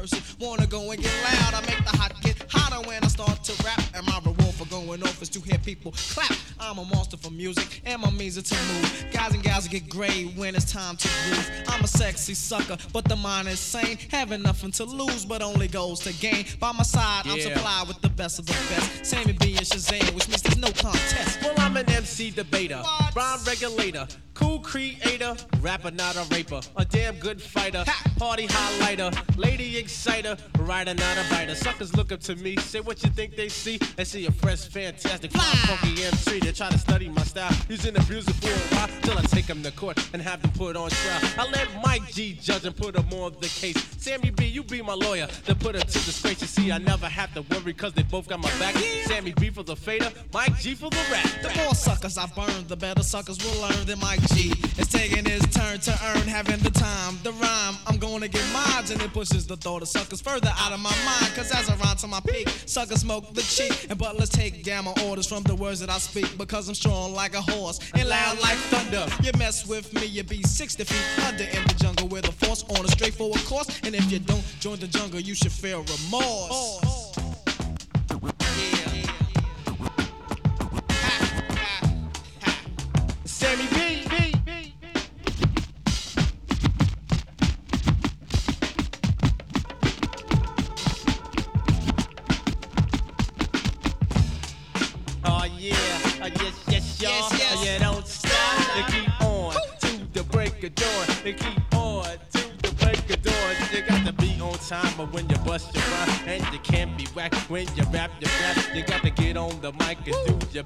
person 0.06 0.24
wanna 0.40 0.68
go 0.68 0.92
and 0.92 1.02
get 1.02 1.12
loud. 1.24 1.54
I 1.54 1.62
make 1.62 1.84
the 1.84 1.98
hot 1.98 2.14
get 2.22 2.46
hotter 2.50 2.88
when 2.88 3.04
I 3.04 3.08
start 3.08 3.44
to 3.44 3.64
rap. 3.64 3.82
And 3.94 4.06
my 4.06 4.20
reward 4.20 4.56
for 4.56 4.66
going 4.66 5.02
off 5.04 5.22
is 5.22 5.30
to 5.30 5.40
hear 5.40 5.58
people 5.58 5.94
clap. 6.14 6.38
I'm 6.60 6.78
a 6.78 6.86
monster 6.86 7.18
for 7.18 7.32
music, 7.32 7.82
and 7.86 8.02
my 8.02 8.12
means 8.12 8.38
are 8.38 8.42
to 8.42 8.56
move. 8.56 9.06
Guys 9.12 9.34
and 9.34 9.44
gals 9.44 9.68
get 9.68 9.90
gray 9.90 10.26
when 10.36 10.56
it's 10.56 10.72
time 10.72 10.98
to 10.98 11.08
groove. 11.08 11.52
I'm 11.68 11.84
a 11.84 11.88
sexy 11.88 12.34
sucker, 12.34 12.78
but 12.94 13.06
the 13.06 13.16
mind 13.16 13.48
is 13.48 13.60
sane. 13.60 13.98
Having 14.12 14.44
nothing 14.44 14.72
to 14.72 14.86
lose, 14.86 15.26
but 15.26 15.42
only 15.42 15.68
goals 15.68 16.02
to 16.02 16.14
gain. 16.14 16.46
By 16.60 16.72
my 16.72 16.84
side, 16.84 17.24
I'm 17.26 17.40
supplied 17.40 17.88
with 17.88 18.02
the 18.02 18.10
best 18.10 18.40
of 18.40 18.46
the 18.46 18.54
best. 18.54 19.06
Sammy 19.06 19.34
B 19.34 19.58
and 19.58 19.66
Shazam, 19.66 20.14
which 20.14 20.28
means 20.28 20.42
there's 20.42 20.58
no 20.58 20.72
contest. 20.72 21.42
Well, 21.42 21.54
I'm 21.58 21.78
an 21.78 21.90
MC 21.90 22.32
debater, 22.32 22.82
rhyme 23.16 23.40
regulator, 23.46 24.08
cool 24.34 24.60
creator, 24.60 25.36
rapper, 25.62 25.92
not 25.92 26.16
a 26.16 26.26
raper, 26.34 26.62
a 26.76 26.86
damn 26.86 27.16
good 27.18 27.42
fighter, 27.42 27.84
party 28.18 28.48
highlighter, 28.48 29.12
lady 29.38 29.78
exciter, 29.78 30.38
writer, 30.60 30.94
not 30.94 31.18
a 31.18 31.26
biter. 31.30 31.56
Suckers 31.56 31.96
look 31.96 32.12
up 32.12 32.20
to 32.22 32.36
me, 32.38 32.56
say 32.58 32.80
what 32.80 33.04
you 33.04 33.10
think 33.10 33.36
they 33.36 33.50
see. 33.50 33.78
They 33.96 34.04
see 34.04 34.26
a 34.26 34.32
fresh, 34.32 34.68
fantastic, 34.68 35.32
fly, 35.32 35.44
funky 35.68 36.04
MC. 36.04 36.40
They 36.40 36.52
try 36.52 36.70
to 36.70 36.78
study 36.78 37.10
my 37.10 37.24
style, 37.24 37.52
using 37.70 37.96
abuse 37.98 38.28
it 38.28 38.36
for 38.36 38.50
a 38.50 38.76
while 38.76 38.90
till 39.02 39.18
I 39.18 39.22
take 39.24 39.48
them 39.48 39.62
to 39.64 39.72
court 39.72 39.98
and 40.14 40.22
have 40.22 40.42
them 40.42 40.52
put 40.52 40.76
on 40.76 40.90
trial. 40.90 41.22
I 41.38 41.50
let 41.50 41.68
Mike 41.84 42.08
G 42.12 42.34
judge 42.34 42.66
and 42.66 42.76
put 42.76 42.96
him 42.96 43.12
on 43.14 43.34
the 43.40 43.48
case. 43.48 43.78
Sammy 43.98 44.30
B, 44.30 44.46
you 44.46 44.64
be 44.64 44.82
my 44.82 44.94
lawyer 44.94 45.28
to 45.46 45.56
put 45.56 45.76
her 45.76 45.82
to 45.82 46.06
disgrace. 46.06 46.42
You 46.42 46.48
see, 46.48 46.72
I 46.72 46.78
never 46.78 47.08
have 47.08 47.34
to 47.34 47.42
worry 47.42 47.74
cause 47.74 47.94
they 47.94 48.04
both 48.04 48.28
got 48.28 48.40
my 48.40 48.50
back. 48.60 48.76
Sammy 49.06 49.34
B 49.34 49.50
for 49.50 49.64
the 49.64 49.76
fader, 49.76 50.12
Mike 50.34 50.58
G 50.60 50.76
for 50.76 50.90
the 50.90 51.04
rap. 51.12 51.28
The 51.42 51.52
more 51.64 51.76
suckers 51.76 52.18
I 52.18 52.28
burn, 52.28 52.68
the 52.68 52.76
better 52.76 53.04
suckers 53.04 53.38
will 53.44 53.62
learn 53.62 53.86
that 53.86 54.00
Mike 54.00 54.22
G 54.30 54.54
is 54.78 54.88
taking 54.88 55.26
his 55.26 55.42
turn 55.48 55.80
to 55.80 55.92
earn, 56.06 56.28
having 56.28 56.60
the 56.60 56.72
time, 56.72 57.18
the 57.24 57.32
rhyme. 57.34 57.76
I'm 57.88 57.98
gonna 58.06 58.28
get 58.28 58.46
mines, 58.54 58.92
and 58.92 59.02
it 59.02 59.12
pushes 59.14 59.48
the 59.48 59.58
thought 59.58 59.82
of 59.82 59.88
suckers 59.88 60.22
further 60.22 60.52
out 60.60 60.72
of 60.72 60.80
my 60.80 60.96
mind. 61.06 61.34
Cause 61.36 61.52
as 61.52 61.70
I 61.70 61.76
rhyme 61.78 61.98
to 61.98 62.08
my 62.08 62.20
peak, 62.20 62.48
suckers 62.66 63.02
smoke 63.02 63.34
the 63.34 63.42
cheek. 63.42 63.88
And 63.90 63.98
but 63.98 64.18
let's 64.18 64.30
take 64.30 64.64
down 64.64 64.86
my 64.86 64.94
orders 65.06 65.26
from 65.26 65.44
the 65.44 65.56
words 65.56 65.80
that 65.80 65.90
I 65.90 65.98
speak. 65.98 66.38
Because 66.38 66.70
I'm 66.70 66.76
strong 66.76 67.14
like 67.14 67.34
a 67.34 67.42
horse 67.42 67.80
and 67.96 68.08
loud 68.08 68.40
like 68.42 68.58
thunder. 68.70 69.06
You 69.24 69.32
mess 69.38 69.66
with 69.66 69.92
me, 69.94 70.06
you 70.06 70.24
be 70.24 70.44
60 70.44 70.84
feet 70.84 71.26
under 71.26 71.46
in 71.46 71.64
the 71.68 71.76
jungle 71.78 72.08
with 72.08 72.28
a 72.30 72.32
force 72.32 72.64
on 72.70 72.86
a 72.86 72.90
straightforward 72.90 73.44
course. 73.46 73.68
And 73.84 73.96
if 73.96 74.12
you 74.12 74.20
don't 74.20 74.46
join 74.60 74.78
the 74.80 74.88
jungle, 74.88 75.20
you 75.20 75.34
should 75.34 75.52
feel 75.52 75.84
remorse. 75.84 76.85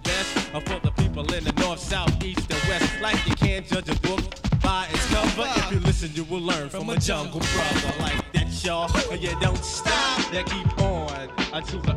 Best 0.04 0.54
uh, 0.54 0.60
for 0.60 0.80
the 0.80 0.92
people 0.92 1.32
in 1.34 1.44
the 1.44 1.54
north, 1.54 1.80
south, 1.80 2.24
east, 2.24 2.52
and 2.52 2.70
west. 2.70 3.02
Like 3.02 3.26
you 3.28 3.36
can't 3.36 3.66
judge 3.66 3.90
a 3.90 3.96
book 4.02 4.22
by 4.62 4.88
its 4.92 5.06
cover. 5.08 5.48
If 5.56 5.72
you 5.72 5.80
listen, 5.80 6.12
you 6.14 6.24
will 6.26 6.42
learn 6.42 6.70
from, 6.70 6.90
a 6.90 6.98
jungle 6.98 7.40
brother 7.40 7.94
like 8.00 8.32
that, 8.34 8.64
y'all. 8.64 8.90
And 9.12 9.22
you 9.22 9.36
don't 9.40 9.64
stop. 9.64 10.32
They 10.32 10.44
keep 10.44 10.82
on 10.82 11.30
until 11.54 11.82
the 11.82 11.94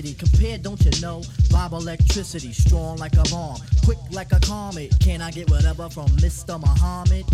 intensity. 0.00 0.14
Compared, 0.14 0.62
don't 0.62 0.84
you 0.84 1.00
know? 1.00 1.22
Bob 1.50 1.72
electricity, 1.72 2.52
strong 2.52 2.96
like 2.96 3.14
a 3.14 3.22
bomb, 3.30 3.60
quick 3.84 3.98
like 4.10 4.32
a 4.32 4.40
comet. 4.40 4.94
Can 5.00 5.20
I 5.20 5.30
get 5.30 5.50
whatever 5.50 5.88
from 5.88 6.08
Mr. 6.18 6.60
Muhammad? 6.60 7.24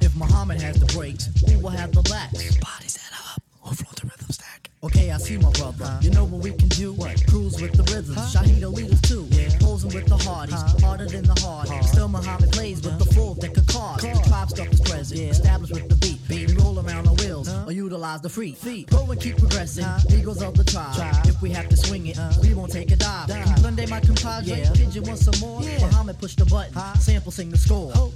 If 0.00 0.14
Muhammad 0.16 0.60
has 0.60 0.78
the 0.78 0.86
brakes, 0.94 1.28
we 1.46 1.56
will 1.56 1.70
have 1.70 1.92
the 1.92 2.02
lats 2.02 2.73
see 5.34 5.44
my 5.44 5.50
brother. 5.52 5.98
You 6.00 6.10
know 6.10 6.24
what 6.24 6.42
we 6.42 6.50
can 6.52 6.68
do? 6.68 6.92
What? 6.92 7.22
Cruise 7.28 7.60
with 7.60 7.72
the 7.72 7.82
rhythm. 7.94 8.14
Shahida 8.16 8.72
leaders 8.72 9.00
too. 9.02 9.28
Posing 9.60 9.92
with 9.94 10.06
the 10.06 10.16
hardies, 10.16 10.60
harder 10.82 11.06
than 11.06 11.24
the 11.24 11.38
hard. 11.40 11.68
Still 11.84 12.08
Muhammad 12.08 12.52
plays 12.52 12.82
with 12.82 12.98
the 12.98 13.06
full 13.14 13.34
deck 13.34 13.56
of 13.56 13.66
cards. 13.66 14.02
Tribe 14.02 14.50
stuff 14.50 14.68
is 14.72 14.80
present, 14.80 15.20
established 15.20 15.72
with 15.72 15.88
the 15.88 15.96
beat. 15.96 16.18
We 16.28 16.54
roll 16.62 16.78
around 16.78 17.06
on 17.08 17.16
wheels 17.16 17.48
or 17.66 17.72
utilize 17.72 18.20
the 18.20 18.28
free 18.28 18.52
feet. 18.52 18.90
Go 18.90 19.10
and 19.10 19.20
keep 19.20 19.38
progressing. 19.38 19.86
Eagles 20.10 20.42
of 20.42 20.54
the 20.54 20.64
tribe. 20.64 20.94
If 21.26 21.40
we 21.42 21.50
have 21.50 21.68
to 21.68 21.76
swing 21.76 22.06
it, 22.06 22.18
we 22.42 22.54
won't 22.54 22.72
take 22.72 22.90
a 22.90 22.96
dive. 22.96 23.28
Monday 23.62 23.86
my 23.86 24.00
compadre. 24.00 24.64
You 24.92 25.02
want 25.02 25.18
some 25.18 25.38
more? 25.40 25.60
Muhammad 25.60 26.18
push 26.18 26.34
the 26.34 26.46
button. 26.46 26.74
Sample 27.00 27.32
sing 27.32 27.50
the 27.50 27.58
score. 27.58 27.92
Oh. 27.94 28.12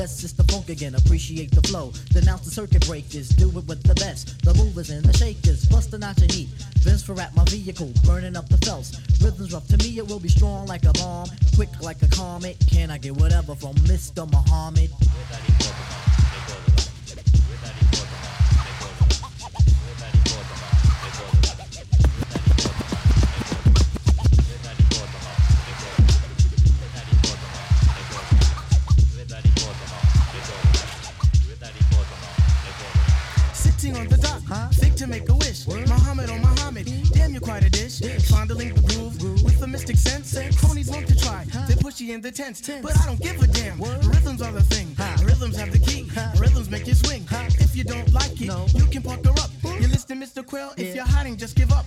Yes, 0.00 0.24
it's 0.24 0.32
the 0.32 0.44
funk 0.44 0.70
again, 0.70 0.94
appreciate 0.94 1.50
the 1.50 1.60
flow. 1.68 1.92
Denounce 2.08 2.46
the 2.46 2.50
circuit 2.50 2.86
breakers, 2.86 3.28
do 3.28 3.48
it 3.48 3.66
with 3.66 3.82
the 3.82 3.94
best. 3.96 4.42
The 4.42 4.54
movers 4.54 4.88
and 4.88 5.04
the 5.04 5.12
shakers, 5.12 5.66
busting 5.66 6.02
out 6.02 6.18
your 6.18 6.32
heat. 6.32 6.48
Vince 6.78 7.02
for 7.02 7.20
at 7.20 7.36
my 7.36 7.44
vehicle, 7.44 7.92
burning 8.06 8.34
up 8.34 8.48
the 8.48 8.56
felts. 8.64 8.98
Rhythms 9.22 9.52
rough, 9.52 9.68
to 9.68 9.76
me 9.76 9.98
it 9.98 10.08
will 10.08 10.18
be 10.18 10.30
strong 10.30 10.66
like 10.66 10.86
a 10.86 10.92
bomb, 10.94 11.28
quick 11.54 11.68
like 11.82 12.00
a 12.00 12.08
comet. 12.08 12.56
Can 12.66 12.90
I 12.90 12.96
get 12.96 13.14
whatever 13.14 13.54
from 13.54 13.74
Mr. 13.84 14.24
Muhammad? 14.32 14.90
In 42.12 42.20
the 42.20 42.30
tents. 42.30 42.60
But 42.82 42.98
I 43.00 43.06
don't 43.06 43.20
give 43.20 43.40
a 43.42 43.46
damn. 43.46 43.78
Rhythms 43.80 44.42
are 44.42 44.52
the 44.52 44.62
thing. 44.62 44.88
Rhythms 45.24 45.56
have 45.56 45.70
the 45.72 45.78
key. 45.78 46.10
Rhythms 46.38 46.70
make 46.70 46.86
you 46.86 46.94
swing. 46.94 47.26
If 47.58 47.76
you 47.76 47.84
don't 47.84 48.12
like 48.12 48.40
it, 48.40 48.74
you 48.74 48.86
can 48.86 49.02
pucker 49.02 49.30
up. 49.30 49.50
You 49.64 49.88
listen, 49.88 50.20
Mr. 50.20 50.44
Quell. 50.44 50.72
If 50.76 50.94
you're 50.94 51.04
hiding, 51.04 51.36
just 51.36 51.56
give 51.56 51.72
up. 51.72 51.86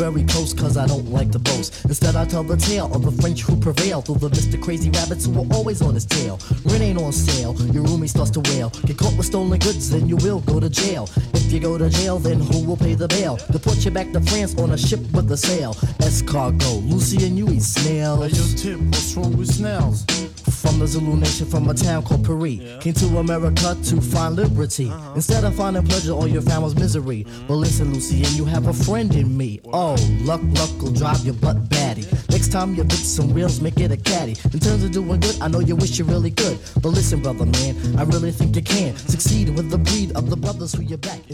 Very 0.00 0.24
close, 0.24 0.54
cause 0.54 0.78
I 0.78 0.86
don't 0.86 1.12
like 1.12 1.30
to 1.32 1.38
boast. 1.38 1.84
Instead, 1.84 2.16
I 2.16 2.24
tell 2.24 2.42
the 2.42 2.56
tale 2.56 2.90
of 2.94 3.02
the 3.02 3.12
French 3.20 3.42
who 3.42 3.54
prevailed 3.54 4.06
through 4.06 4.14
the 4.14 4.30
Mr. 4.30 4.58
Crazy 4.58 4.88
Rabbits 4.88 5.26
who 5.26 5.32
were 5.32 5.54
always 5.54 5.82
on 5.82 5.92
his 5.92 6.06
tail. 6.06 6.40
Rent 6.64 6.80
ain't 6.80 6.98
on 6.98 7.12
sale, 7.12 7.54
your 7.66 7.84
roomie 7.84 8.08
starts 8.08 8.30
to 8.30 8.40
wail. 8.40 8.70
Get 8.86 8.96
caught 8.96 9.14
with 9.18 9.26
stolen 9.26 9.58
goods, 9.58 9.90
then 9.90 10.08
you 10.08 10.16
will 10.16 10.40
go 10.40 10.58
to 10.58 10.70
jail. 10.70 11.06
If 11.34 11.52
you 11.52 11.60
go 11.60 11.76
to 11.76 11.90
jail, 11.90 12.18
then 12.18 12.40
who 12.40 12.64
will 12.64 12.78
pay 12.78 12.94
the 12.94 13.08
bail? 13.08 13.36
Deport 13.52 13.84
you 13.84 13.90
back 13.90 14.10
to 14.12 14.22
France 14.22 14.56
on 14.56 14.70
a 14.70 14.78
ship 14.78 15.00
with 15.12 15.30
a 15.32 15.36
sail. 15.36 15.74
Escargot, 16.00 16.90
Lucien 16.90 17.36
you 17.36 17.50
eat 17.50 17.60
snails. 17.60 18.24
Hey, 18.24 18.38
yo, 18.38 18.78
Tip, 18.78 18.80
what's 18.86 19.14
wrong 19.16 19.36
with 19.36 19.52
snails? 19.52 20.06
From 20.60 20.78
the 20.78 20.86
Zulu 20.86 21.16
nation, 21.16 21.46
from 21.46 21.70
a 21.70 21.74
town 21.74 22.02
called 22.02 22.24
Paris. 22.24 22.60
Came 22.80 22.92
to 22.92 23.06
America 23.16 23.74
to 23.82 24.00
find 24.00 24.36
liberty. 24.36 24.90
Uh-huh. 24.90 25.12
Instead 25.14 25.42
of 25.44 25.54
finding 25.54 25.86
pleasure, 25.86 26.12
all 26.12 26.28
you 26.28 26.42
found 26.42 26.62
was 26.62 26.74
misery. 26.74 27.24
Mm-hmm. 27.24 27.46
But 27.46 27.54
listen, 27.54 27.94
Lucien, 27.94 28.26
you 28.36 28.44
have 28.44 28.66
a 28.66 28.72
friend 28.74 29.14
in 29.14 29.34
me. 29.36 29.60
Oh, 29.72 29.96
luck, 30.22 30.42
luck 30.44 30.70
will 30.82 30.92
drive 30.92 31.24
your 31.24 31.34
butt 31.34 31.70
batty. 31.70 32.04
Next 32.40 32.52
time 32.52 32.74
you 32.74 32.84
some 32.90 33.34
make 33.62 33.78
it 33.80 33.92
a 33.92 33.98
caddy. 33.98 34.32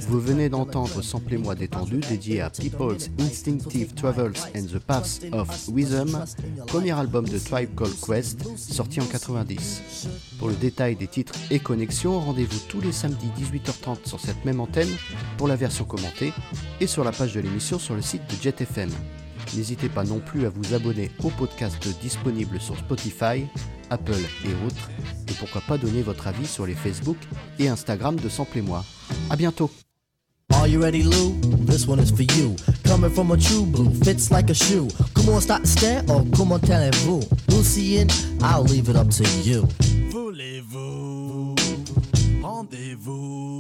Vous 0.09 0.21
venez 0.21 0.49
d'entendre 0.49 1.03
Samplez-moi 1.03 1.55
détendu 1.55 2.01
dédié 2.01 2.41
à 2.41 2.51
People's 2.51 3.09
Instinctive 3.21 3.95
Travels 3.95 4.33
and 4.57 4.65
the 4.65 4.81
Paths 4.81 5.21
of 5.31 5.69
Wisdom, 5.69 6.25
premier 6.67 6.91
album 6.91 7.29
de 7.29 7.39
Tribe 7.39 7.71
Called 7.77 7.95
Quest, 8.05 8.41
sorti 8.57 9.01
en 9.01 9.07
90. 9.07 10.09
Pour 10.41 10.49
le 10.49 10.55
détail 10.57 10.97
des 10.97 11.07
titres 11.07 11.35
et 11.53 11.61
connexions, 11.61 12.19
rendez-vous 12.19 12.59
tous 12.69 12.81
les 12.81 12.91
samedis 12.91 13.31
18h30 13.41 14.09
sur 14.09 14.19
cette 14.19 14.45
même 14.45 14.59
antenne 14.59 14.91
pour 15.39 15.47
la 15.47 15.55
version 15.55 15.85
commentée 15.85 16.33
et 16.81 16.89
sur 16.89 17.05
la 17.05 17.13
page 17.13 17.33
de 17.33 17.39
l'émission 17.39 17.79
sur 17.79 17.95
le 17.95 18.03
site 18.03 18.23
de 18.29 18.43
Jet 18.43 18.61
FM. 18.61 18.91
N'hésitez 19.55 19.89
pas 19.89 20.05
non 20.05 20.19
plus 20.19 20.47
à 20.47 20.51
vous 20.51 20.75
abonner 20.75 21.11
au 21.23 21.31
podcast 21.31 21.87
disponible 22.01 22.61
sur 22.61 22.77
Spotify, 22.77 23.47
Apple 23.91 24.13
et 24.45 24.67
autres, 24.67 24.91
et 25.29 25.33
pourquoi 25.39 25.61
pas 25.63 25.79
donner 25.79 26.03
votre 26.03 26.27
avis 26.27 26.47
sur 26.47 26.67
les 26.67 26.75
Facebook 26.75 27.19
et 27.59 27.69
Instagram 27.69 28.17
de. 28.17 28.29
À 29.31 29.37
bientôt. 29.37 29.71
Up 38.97 39.11
to 39.11 39.25
you. 39.45 39.67
Voulez-vous? 40.11 41.55
Rendez-vous 42.43 43.56